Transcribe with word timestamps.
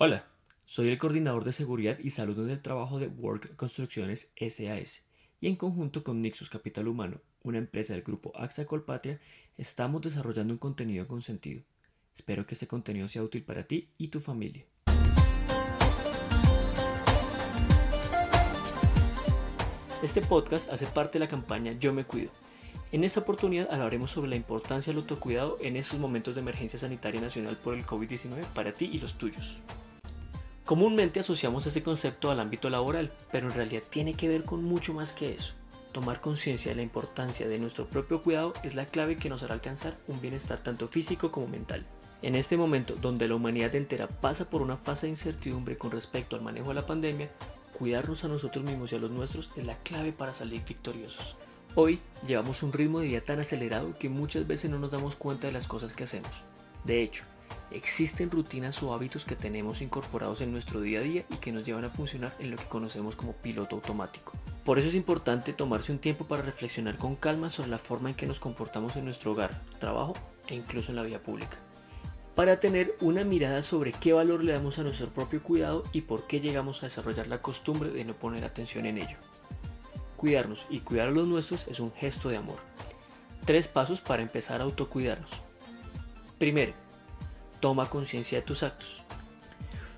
Hola, 0.00 0.26
soy 0.64 0.90
el 0.90 0.98
coordinador 0.98 1.42
de 1.42 1.52
seguridad 1.52 1.98
y 1.98 2.10
salud 2.10 2.38
en 2.38 2.50
el 2.50 2.62
trabajo 2.62 3.00
de 3.00 3.08
Work 3.08 3.56
Construcciones 3.56 4.30
SAS 4.38 5.02
y 5.40 5.48
en 5.48 5.56
conjunto 5.56 6.04
con 6.04 6.22
Nixus 6.22 6.48
Capital 6.48 6.86
Humano, 6.86 7.20
una 7.42 7.58
empresa 7.58 7.94
del 7.94 8.04
grupo 8.04 8.30
AXA 8.36 8.64
Colpatria, 8.64 9.18
estamos 9.56 10.00
desarrollando 10.02 10.54
un 10.54 10.58
contenido 10.58 11.08
con 11.08 11.20
sentido. 11.20 11.64
Espero 12.14 12.46
que 12.46 12.54
este 12.54 12.68
contenido 12.68 13.08
sea 13.08 13.24
útil 13.24 13.42
para 13.42 13.64
ti 13.64 13.88
y 13.98 14.06
tu 14.06 14.20
familia. 14.20 14.66
Este 20.00 20.20
podcast 20.20 20.72
hace 20.72 20.86
parte 20.86 21.14
de 21.14 21.24
la 21.24 21.28
campaña 21.28 21.72
Yo 21.72 21.92
me 21.92 22.04
cuido. 22.04 22.30
En 22.92 23.02
esta 23.02 23.18
oportunidad 23.18 23.68
hablaremos 23.72 24.12
sobre 24.12 24.30
la 24.30 24.36
importancia 24.36 24.92
del 24.92 25.02
autocuidado 25.02 25.58
en 25.60 25.76
estos 25.76 25.98
momentos 25.98 26.36
de 26.36 26.40
emergencia 26.40 26.78
sanitaria 26.78 27.20
nacional 27.20 27.56
por 27.56 27.74
el 27.74 27.84
COVID-19 27.84 28.44
para 28.54 28.72
ti 28.72 28.88
y 28.92 29.00
los 29.00 29.18
tuyos. 29.18 29.58
Comúnmente 30.68 31.20
asociamos 31.20 31.66
este 31.66 31.82
concepto 31.82 32.30
al 32.30 32.40
ámbito 32.40 32.68
laboral, 32.68 33.10
pero 33.32 33.46
en 33.46 33.54
realidad 33.54 33.82
tiene 33.88 34.12
que 34.12 34.28
ver 34.28 34.44
con 34.44 34.62
mucho 34.62 34.92
más 34.92 35.14
que 35.14 35.32
eso. 35.32 35.54
Tomar 35.92 36.20
conciencia 36.20 36.70
de 36.70 36.76
la 36.76 36.82
importancia 36.82 37.48
de 37.48 37.58
nuestro 37.58 37.86
propio 37.86 38.22
cuidado 38.22 38.52
es 38.62 38.74
la 38.74 38.84
clave 38.84 39.16
que 39.16 39.30
nos 39.30 39.42
hará 39.42 39.54
alcanzar 39.54 39.96
un 40.08 40.20
bienestar 40.20 40.58
tanto 40.58 40.88
físico 40.88 41.30
como 41.30 41.46
mental. 41.46 41.86
En 42.20 42.34
este 42.34 42.58
momento, 42.58 42.96
donde 43.00 43.28
la 43.28 43.36
humanidad 43.36 43.74
entera 43.76 44.08
pasa 44.08 44.50
por 44.50 44.60
una 44.60 44.76
fase 44.76 45.06
de 45.06 45.12
incertidumbre 45.12 45.78
con 45.78 45.90
respecto 45.90 46.36
al 46.36 46.42
manejo 46.42 46.68
de 46.68 46.74
la 46.74 46.86
pandemia, 46.86 47.30
cuidarnos 47.78 48.24
a 48.24 48.28
nosotros 48.28 48.62
mismos 48.62 48.92
y 48.92 48.96
a 48.96 48.98
los 48.98 49.10
nuestros 49.10 49.48
es 49.56 49.64
la 49.64 49.78
clave 49.78 50.12
para 50.12 50.34
salir 50.34 50.62
victoriosos. 50.68 51.34
Hoy 51.76 51.98
llevamos 52.26 52.62
un 52.62 52.74
ritmo 52.74 53.00
de 53.00 53.06
vida 53.06 53.22
tan 53.22 53.40
acelerado 53.40 53.94
que 53.98 54.10
muchas 54.10 54.46
veces 54.46 54.70
no 54.70 54.78
nos 54.78 54.90
damos 54.90 55.16
cuenta 55.16 55.46
de 55.46 55.54
las 55.54 55.66
cosas 55.66 55.94
que 55.94 56.04
hacemos. 56.04 56.32
De 56.84 57.00
hecho, 57.02 57.24
Existen 57.70 58.30
rutinas 58.30 58.82
o 58.82 58.94
hábitos 58.94 59.24
que 59.24 59.36
tenemos 59.36 59.82
incorporados 59.82 60.40
en 60.40 60.52
nuestro 60.52 60.80
día 60.80 61.00
a 61.00 61.02
día 61.02 61.24
y 61.30 61.36
que 61.36 61.52
nos 61.52 61.66
llevan 61.66 61.84
a 61.84 61.90
funcionar 61.90 62.34
en 62.38 62.50
lo 62.50 62.56
que 62.56 62.64
conocemos 62.64 63.14
como 63.14 63.34
piloto 63.34 63.76
automático. 63.76 64.32
Por 64.64 64.78
eso 64.78 64.88
es 64.88 64.94
importante 64.94 65.52
tomarse 65.52 65.92
un 65.92 65.98
tiempo 65.98 66.26
para 66.26 66.42
reflexionar 66.42 66.96
con 66.96 67.16
calma 67.16 67.50
sobre 67.50 67.70
la 67.70 67.78
forma 67.78 68.10
en 68.10 68.16
que 68.16 68.26
nos 68.26 68.40
comportamos 68.40 68.96
en 68.96 69.04
nuestro 69.04 69.32
hogar, 69.32 69.60
trabajo 69.78 70.14
e 70.46 70.54
incluso 70.54 70.90
en 70.92 70.96
la 70.96 71.02
vida 71.02 71.18
pública. 71.18 71.56
Para 72.34 72.60
tener 72.60 72.94
una 73.00 73.24
mirada 73.24 73.62
sobre 73.62 73.92
qué 73.92 74.12
valor 74.12 74.44
le 74.44 74.52
damos 74.52 74.78
a 74.78 74.82
nuestro 74.82 75.08
propio 75.08 75.42
cuidado 75.42 75.82
y 75.92 76.02
por 76.02 76.26
qué 76.26 76.40
llegamos 76.40 76.82
a 76.82 76.86
desarrollar 76.86 77.26
la 77.26 77.42
costumbre 77.42 77.90
de 77.90 78.04
no 78.04 78.14
poner 78.14 78.44
atención 78.44 78.86
en 78.86 78.98
ello. 78.98 79.16
Cuidarnos 80.16 80.66
y 80.70 80.80
cuidar 80.80 81.08
a 81.08 81.10
los 81.12 81.26
nuestros 81.26 81.66
es 81.68 81.80
un 81.80 81.92
gesto 81.92 82.28
de 82.28 82.36
amor. 82.36 82.58
Tres 83.44 83.68
pasos 83.68 84.00
para 84.00 84.22
empezar 84.22 84.60
a 84.60 84.64
autocuidarnos. 84.64 85.30
Primero, 86.38 86.74
toma 87.60 87.90
conciencia 87.90 88.38
de 88.38 88.44
tus 88.44 88.62
actos. 88.62 89.02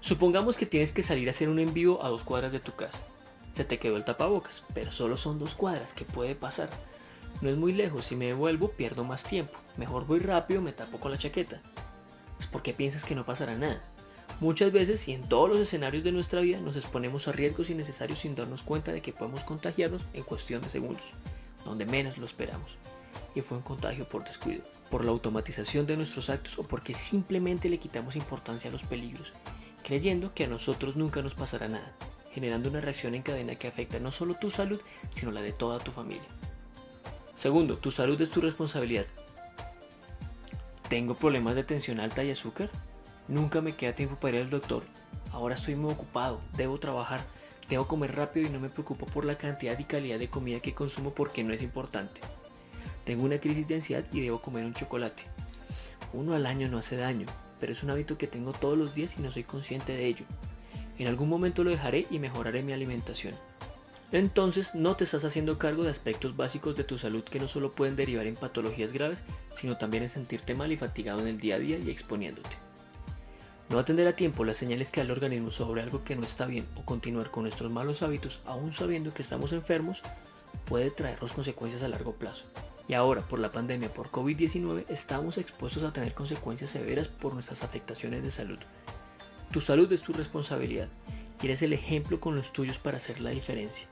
Supongamos 0.00 0.56
que 0.56 0.66
tienes 0.66 0.92
que 0.92 1.02
salir 1.02 1.28
a 1.28 1.32
hacer 1.32 1.48
un 1.48 1.58
envío 1.58 2.02
a 2.04 2.08
dos 2.08 2.22
cuadras 2.22 2.52
de 2.52 2.60
tu 2.60 2.74
casa. 2.74 2.98
Se 3.54 3.64
te 3.64 3.78
quedó 3.78 3.96
el 3.96 4.04
tapabocas, 4.04 4.62
pero 4.72 4.92
solo 4.92 5.16
son 5.16 5.38
dos 5.38 5.54
cuadras, 5.54 5.92
¿qué 5.92 6.04
puede 6.04 6.34
pasar? 6.34 6.70
No 7.42 7.50
es 7.50 7.56
muy 7.56 7.72
lejos, 7.72 8.06
si 8.06 8.16
me 8.16 8.26
devuelvo 8.26 8.70
pierdo 8.70 9.04
más 9.04 9.22
tiempo. 9.22 9.52
Mejor 9.76 10.06
voy 10.06 10.20
rápido, 10.20 10.62
me 10.62 10.72
tapo 10.72 10.98
con 10.98 11.10
la 11.10 11.18
chaqueta. 11.18 11.60
Pues 12.36 12.48
porque 12.48 12.72
piensas 12.72 13.04
que 13.04 13.14
no 13.14 13.26
pasará 13.26 13.54
nada. 13.54 13.82
Muchas 14.40 14.72
veces 14.72 15.06
y 15.08 15.12
en 15.12 15.28
todos 15.28 15.50
los 15.50 15.58
escenarios 15.58 16.02
de 16.02 16.12
nuestra 16.12 16.40
vida 16.40 16.60
nos 16.60 16.76
exponemos 16.76 17.28
a 17.28 17.32
riesgos 17.32 17.68
innecesarios 17.68 18.20
sin 18.20 18.34
darnos 18.34 18.62
cuenta 18.62 18.92
de 18.92 19.02
que 19.02 19.12
podemos 19.12 19.40
contagiarnos 19.40 20.02
en 20.14 20.22
cuestión 20.22 20.62
de 20.62 20.70
segundos, 20.70 21.04
donde 21.64 21.84
menos 21.84 22.16
lo 22.16 22.24
esperamos. 22.24 22.70
Y 23.34 23.42
fue 23.42 23.58
un 23.58 23.62
contagio 23.62 24.06
por 24.06 24.24
descuido 24.24 24.62
por 24.90 25.04
la 25.04 25.12
automatización 25.12 25.86
de 25.86 25.96
nuestros 25.96 26.30
actos 26.30 26.58
o 26.58 26.64
porque 26.64 26.94
simplemente 26.94 27.68
le 27.68 27.78
quitamos 27.78 28.16
importancia 28.16 28.68
a 28.68 28.72
los 28.72 28.82
peligros, 28.82 29.32
creyendo 29.82 30.34
que 30.34 30.44
a 30.44 30.48
nosotros 30.48 30.96
nunca 30.96 31.22
nos 31.22 31.34
pasará 31.34 31.68
nada, 31.68 31.92
generando 32.32 32.68
una 32.68 32.80
reacción 32.80 33.14
en 33.14 33.22
cadena 33.22 33.54
que 33.54 33.68
afecta 33.68 34.00
no 34.00 34.12
solo 34.12 34.34
tu 34.34 34.50
salud, 34.50 34.80
sino 35.14 35.30
la 35.30 35.42
de 35.42 35.52
toda 35.52 35.78
tu 35.78 35.92
familia. 35.92 36.26
Segundo, 37.38 37.76
tu 37.76 37.90
salud 37.90 38.20
es 38.20 38.30
tu 38.30 38.40
responsabilidad. 38.40 39.06
¿Tengo 40.88 41.14
problemas 41.14 41.54
de 41.54 41.64
tensión 41.64 42.00
alta 42.00 42.24
y 42.24 42.30
azúcar? 42.30 42.68
Nunca 43.28 43.60
me 43.60 43.76
queda 43.76 43.94
tiempo 43.94 44.16
para 44.16 44.36
ir 44.36 44.42
al 44.42 44.50
doctor. 44.50 44.82
Ahora 45.32 45.54
estoy 45.54 45.76
muy 45.76 45.92
ocupado, 45.92 46.40
debo 46.56 46.80
trabajar, 46.80 47.20
debo 47.68 47.86
comer 47.86 48.16
rápido 48.16 48.48
y 48.48 48.50
no 48.50 48.58
me 48.58 48.68
preocupo 48.68 49.06
por 49.06 49.24
la 49.24 49.38
cantidad 49.38 49.78
y 49.78 49.84
calidad 49.84 50.18
de 50.18 50.28
comida 50.28 50.58
que 50.58 50.74
consumo 50.74 51.14
porque 51.14 51.44
no 51.44 51.54
es 51.54 51.62
importante. 51.62 52.20
Tengo 53.10 53.24
una 53.24 53.40
crisis 53.40 53.66
de 53.66 53.74
ansiedad 53.74 54.04
y 54.12 54.20
debo 54.20 54.40
comer 54.40 54.64
un 54.64 54.72
chocolate. 54.72 55.24
Uno 56.12 56.34
al 56.34 56.46
año 56.46 56.68
no 56.68 56.78
hace 56.78 56.94
daño, 56.94 57.26
pero 57.58 57.72
es 57.72 57.82
un 57.82 57.90
hábito 57.90 58.16
que 58.16 58.28
tengo 58.28 58.52
todos 58.52 58.78
los 58.78 58.94
días 58.94 59.16
y 59.18 59.20
no 59.20 59.32
soy 59.32 59.42
consciente 59.42 59.92
de 59.92 60.06
ello. 60.06 60.24
En 60.96 61.08
algún 61.08 61.28
momento 61.28 61.64
lo 61.64 61.72
dejaré 61.72 62.06
y 62.08 62.20
mejoraré 62.20 62.62
mi 62.62 62.72
alimentación. 62.72 63.34
Entonces 64.12 64.76
no 64.76 64.94
te 64.94 65.02
estás 65.02 65.24
haciendo 65.24 65.58
cargo 65.58 65.82
de 65.82 65.90
aspectos 65.90 66.36
básicos 66.36 66.76
de 66.76 66.84
tu 66.84 66.98
salud 66.98 67.24
que 67.24 67.40
no 67.40 67.48
solo 67.48 67.72
pueden 67.72 67.96
derivar 67.96 68.28
en 68.28 68.36
patologías 68.36 68.92
graves, 68.92 69.18
sino 69.56 69.76
también 69.76 70.04
en 70.04 70.10
sentirte 70.10 70.54
mal 70.54 70.70
y 70.70 70.76
fatigado 70.76 71.18
en 71.18 71.26
el 71.26 71.40
día 71.40 71.56
a 71.56 71.58
día 71.58 71.78
y 71.78 71.90
exponiéndote. 71.90 72.56
No 73.70 73.80
atender 73.80 74.06
a 74.06 74.14
tiempo 74.14 74.44
las 74.44 74.58
señales 74.58 74.92
que 74.92 75.00
da 75.00 75.06
el 75.06 75.10
organismo 75.10 75.50
sobre 75.50 75.82
algo 75.82 76.04
que 76.04 76.14
no 76.14 76.24
está 76.24 76.46
bien 76.46 76.64
o 76.76 76.84
continuar 76.84 77.32
con 77.32 77.42
nuestros 77.42 77.72
malos 77.72 78.02
hábitos 78.02 78.38
aún 78.46 78.72
sabiendo 78.72 79.12
que 79.12 79.22
estamos 79.22 79.50
enfermos 79.50 80.00
puede 80.66 80.92
traernos 80.92 81.32
consecuencias 81.32 81.82
a 81.82 81.88
largo 81.88 82.12
plazo. 82.12 82.44
Y 82.90 82.94
ahora, 82.94 83.20
por 83.20 83.38
la 83.38 83.52
pandemia 83.52 83.88
por 83.88 84.10
COVID-19, 84.10 84.86
estamos 84.88 85.38
expuestos 85.38 85.84
a 85.84 85.92
tener 85.92 86.12
consecuencias 86.12 86.70
severas 86.70 87.06
por 87.06 87.34
nuestras 87.34 87.62
afectaciones 87.62 88.24
de 88.24 88.32
salud. 88.32 88.58
Tu 89.52 89.60
salud 89.60 89.92
es 89.92 90.02
tu 90.02 90.12
responsabilidad 90.12 90.88
y 91.40 91.46
eres 91.46 91.62
el 91.62 91.72
ejemplo 91.72 92.18
con 92.18 92.34
los 92.34 92.52
tuyos 92.52 92.78
para 92.78 92.96
hacer 92.96 93.20
la 93.20 93.30
diferencia. 93.30 93.86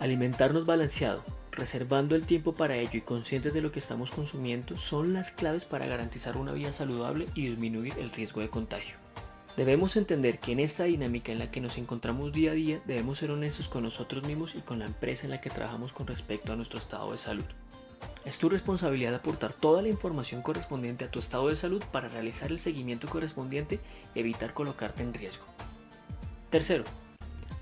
Alimentarnos 0.00 0.66
balanceado, 0.66 1.22
reservando 1.52 2.16
el 2.16 2.26
tiempo 2.26 2.54
para 2.54 2.74
ello 2.74 2.94
y 2.94 3.02
conscientes 3.02 3.54
de 3.54 3.60
lo 3.60 3.70
que 3.70 3.78
estamos 3.78 4.10
consumiendo 4.10 4.74
son 4.74 5.12
las 5.12 5.30
claves 5.30 5.64
para 5.64 5.86
garantizar 5.86 6.36
una 6.36 6.50
vida 6.50 6.72
saludable 6.72 7.26
y 7.36 7.46
disminuir 7.46 7.96
el 8.00 8.10
riesgo 8.10 8.40
de 8.40 8.50
contagio. 8.50 8.96
Debemos 9.56 9.94
entender 9.94 10.40
que 10.40 10.50
en 10.50 10.58
esta 10.58 10.84
dinámica 10.84 11.30
en 11.30 11.38
la 11.38 11.52
que 11.52 11.60
nos 11.60 11.78
encontramos 11.78 12.32
día 12.32 12.50
a 12.50 12.54
día 12.54 12.80
debemos 12.84 13.18
ser 13.18 13.30
honestos 13.30 13.68
con 13.68 13.84
nosotros 13.84 14.26
mismos 14.26 14.56
y 14.56 14.60
con 14.60 14.80
la 14.80 14.86
empresa 14.86 15.22
en 15.22 15.30
la 15.30 15.40
que 15.40 15.50
trabajamos 15.50 15.92
con 15.92 16.08
respecto 16.08 16.52
a 16.52 16.56
nuestro 16.56 16.80
estado 16.80 17.12
de 17.12 17.18
salud. 17.18 17.44
Es 18.24 18.38
tu 18.38 18.48
responsabilidad 18.48 19.14
aportar 19.14 19.52
toda 19.52 19.82
la 19.82 19.88
información 19.88 20.42
correspondiente 20.42 21.04
a 21.04 21.10
tu 21.10 21.18
estado 21.18 21.48
de 21.48 21.56
salud 21.56 21.82
para 21.90 22.08
realizar 22.08 22.52
el 22.52 22.60
seguimiento 22.60 23.08
correspondiente 23.08 23.80
y 24.14 24.20
evitar 24.20 24.54
colocarte 24.54 25.02
en 25.02 25.12
riesgo. 25.12 25.44
Tercero, 26.50 26.84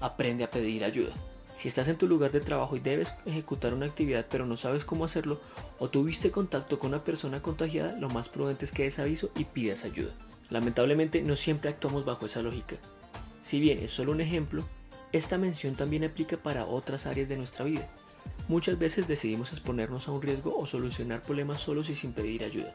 aprende 0.00 0.44
a 0.44 0.50
pedir 0.50 0.84
ayuda. 0.84 1.12
Si 1.58 1.68
estás 1.68 1.88
en 1.88 1.96
tu 1.96 2.06
lugar 2.06 2.30
de 2.30 2.40
trabajo 2.40 2.76
y 2.76 2.80
debes 2.80 3.10
ejecutar 3.26 3.74
una 3.74 3.86
actividad 3.86 4.26
pero 4.30 4.46
no 4.46 4.56
sabes 4.56 4.84
cómo 4.84 5.04
hacerlo 5.04 5.40
o 5.78 5.88
tuviste 5.88 6.30
contacto 6.30 6.78
con 6.78 6.88
una 6.90 7.04
persona 7.04 7.40
contagiada, 7.40 7.96
lo 7.98 8.08
más 8.10 8.28
prudente 8.28 8.64
es 8.66 8.72
que 8.72 8.84
des 8.84 8.98
aviso 8.98 9.30
y 9.36 9.44
pidas 9.44 9.84
ayuda. 9.84 10.12
Lamentablemente 10.50 11.22
no 11.22 11.36
siempre 11.36 11.70
actuamos 11.70 12.04
bajo 12.04 12.26
esa 12.26 12.42
lógica. 12.42 12.76
Si 13.42 13.60
bien 13.60 13.78
es 13.78 13.92
solo 13.92 14.12
un 14.12 14.20
ejemplo, 14.20 14.64
esta 15.12 15.38
mención 15.38 15.74
también 15.74 16.04
aplica 16.04 16.36
para 16.36 16.66
otras 16.66 17.06
áreas 17.06 17.28
de 17.28 17.36
nuestra 17.36 17.64
vida. 17.64 17.88
Muchas 18.48 18.78
veces 18.78 19.06
decidimos 19.06 19.52
exponernos 19.52 20.08
a 20.08 20.12
un 20.12 20.22
riesgo 20.22 20.58
o 20.58 20.66
solucionar 20.66 21.22
problemas 21.22 21.60
solos 21.60 21.88
y 21.88 21.96
sin 21.96 22.12
pedir 22.12 22.44
ayuda. 22.44 22.74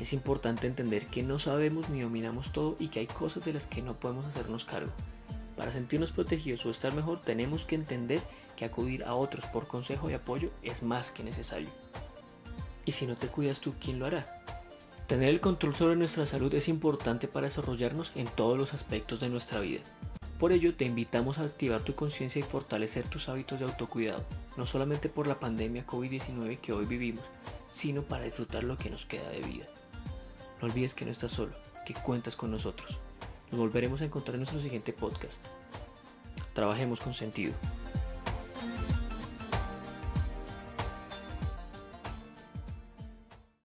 Es 0.00 0.12
importante 0.12 0.66
entender 0.66 1.06
que 1.06 1.22
no 1.22 1.38
sabemos 1.38 1.88
ni 1.88 2.00
dominamos 2.00 2.52
todo 2.52 2.76
y 2.78 2.88
que 2.88 3.00
hay 3.00 3.06
cosas 3.06 3.44
de 3.44 3.52
las 3.52 3.64
que 3.64 3.82
no 3.82 3.94
podemos 3.94 4.26
hacernos 4.26 4.64
cargo. 4.64 4.92
Para 5.56 5.72
sentirnos 5.72 6.10
protegidos 6.10 6.64
o 6.64 6.70
estar 6.70 6.94
mejor 6.94 7.20
tenemos 7.20 7.64
que 7.64 7.74
entender 7.74 8.20
que 8.56 8.64
acudir 8.64 9.04
a 9.04 9.14
otros 9.14 9.44
por 9.46 9.66
consejo 9.66 10.10
y 10.10 10.14
apoyo 10.14 10.50
es 10.62 10.82
más 10.82 11.10
que 11.10 11.24
necesario. 11.24 11.68
Y 12.84 12.92
si 12.92 13.06
no 13.06 13.14
te 13.16 13.28
cuidas 13.28 13.60
tú, 13.60 13.74
¿quién 13.80 13.98
lo 13.98 14.06
hará? 14.06 14.26
Tener 15.06 15.28
el 15.28 15.40
control 15.40 15.74
sobre 15.74 15.96
nuestra 15.96 16.26
salud 16.26 16.52
es 16.54 16.68
importante 16.68 17.26
para 17.26 17.46
desarrollarnos 17.46 18.12
en 18.14 18.26
todos 18.26 18.56
los 18.58 18.74
aspectos 18.74 19.20
de 19.20 19.28
nuestra 19.28 19.60
vida. 19.60 19.80
Por 20.40 20.52
ello 20.52 20.74
te 20.74 20.86
invitamos 20.86 21.36
a 21.36 21.42
activar 21.42 21.82
tu 21.82 21.94
conciencia 21.94 22.40
y 22.40 22.42
fortalecer 22.42 23.06
tus 23.06 23.28
hábitos 23.28 23.58
de 23.58 23.66
autocuidado, 23.66 24.24
no 24.56 24.64
solamente 24.64 25.10
por 25.10 25.26
la 25.26 25.38
pandemia 25.38 25.86
COVID-19 25.86 26.58
que 26.60 26.72
hoy 26.72 26.86
vivimos, 26.86 27.22
sino 27.74 28.00
para 28.00 28.24
disfrutar 28.24 28.64
lo 28.64 28.78
que 28.78 28.88
nos 28.88 29.04
queda 29.04 29.28
de 29.28 29.42
vida. 29.42 29.66
No 30.62 30.68
olvides 30.68 30.94
que 30.94 31.04
no 31.04 31.10
estás 31.10 31.32
solo, 31.32 31.52
que 31.84 31.92
cuentas 31.92 32.36
con 32.36 32.50
nosotros. 32.50 32.96
Nos 33.50 33.60
volveremos 33.60 34.00
a 34.00 34.06
encontrar 34.06 34.36
en 34.36 34.40
nuestro 34.40 34.62
siguiente 34.62 34.94
podcast. 34.94 35.34
Trabajemos 36.54 37.00
con 37.00 37.12
sentido. 37.12 37.52